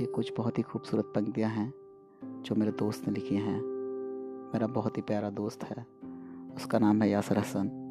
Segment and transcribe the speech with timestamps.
[0.00, 1.74] ये कुछ बहुत ही खूबसूरत पंक्तियाँ हैं,
[2.24, 3.62] जो मेरे दोस्त ने लिखी हैं।
[4.54, 5.86] मेरा बहुत ही प्यारा दोस्त है।
[6.56, 7.86] उसका नाम है यासर हसन।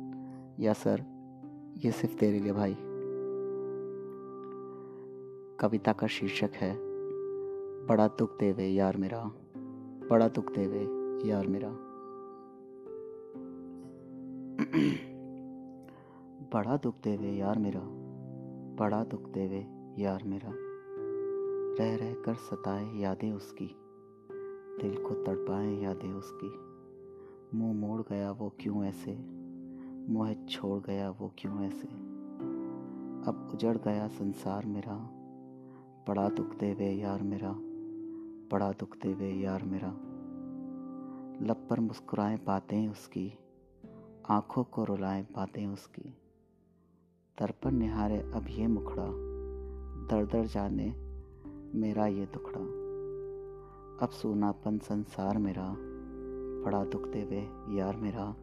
[0.59, 1.03] यासर,
[1.77, 2.73] ये सिर्फ़ तेरे लिए भाई।
[5.59, 6.77] कविता का शीर्षक है,
[7.85, 9.31] बड़ा दुख देवे यार मेरा,
[10.09, 10.87] बड़ा दुख देवे
[11.29, 11.69] यार मेरा।
[16.53, 17.81] बड़ा दुख देवे यार मेरा,
[18.79, 19.67] बड़ा दुख देवे
[20.01, 20.68] यार मेरा।
[21.79, 23.75] रह रह कर सताए यादें उसकी।
[24.81, 26.59] दिल को तड़पाए यादें उसकी।
[27.57, 29.17] मुँह मोड़ गया वो क्यों ऐसे?
[30.13, 31.87] मुँह छोड़ गया वो क्यों ऐसे?
[33.27, 34.95] अब उजड़ गया संसार मेरा।
[36.07, 37.55] बड़ा दुख देवे यार मेरा।
[38.51, 39.89] बड़ा दुख देवे यार मेरा।
[41.45, 43.33] लब पर मुस्कुराए बातें उसकी।
[44.29, 46.17] आँखों को रुलाए बातें उसकी।
[47.39, 49.07] दर्पण निहारे अब ये मुखड़ा।
[50.07, 51.08] दर दर जाने
[51.75, 52.61] मेरा ये दुखड़ा।
[54.05, 55.75] अब सोनापन संसार मेरा,
[56.65, 58.35] बड़ा दुख देवे यार मेरा,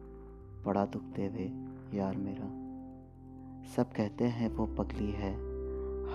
[0.65, 1.51] बड़ा दुख देवे
[1.97, 2.67] यार मेरा।
[3.75, 5.33] सब कहते हैं वो पगली है,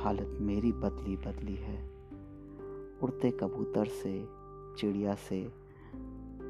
[0.02, 1.90] हालत मेरी बदली बदली है।
[3.02, 4.26] उड़ते कबूतर से,
[4.78, 5.52] चिड़िया से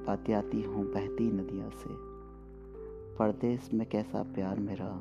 [0.06, 1.90] बातें आती हूँ बहती नदिया से।
[3.16, 5.00] परदेश में कैसा प्यार मेरा,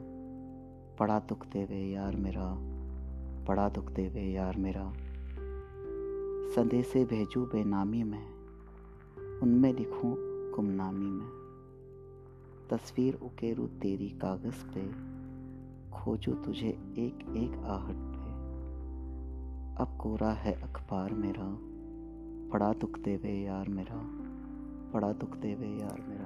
[1.00, 2.56] बड़ा दुख देवे यार मेरा,
[3.46, 4.94] बड़ा दुख देवे यार मेरा।
[6.56, 8.28] संदेशे भेजू बेनामी में,
[9.40, 10.16] उनमें लिखूं
[10.56, 11.30] गुमनामी में।
[12.70, 14.88] तस्वीर उकेरू तेरी कागज़ पे,
[15.92, 18.32] खोजू तुझे एक एक आहट पे।
[19.84, 21.58] अब कोरा है अखबार मेरा
[22.52, 24.02] बड़ा दुख देवे यार मेरा
[24.94, 26.21] बड़ा दुख देवे यार मेरा।